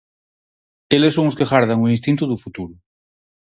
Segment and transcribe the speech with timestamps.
[0.95, 2.75] Eles son os que gardan o instinto do futuro.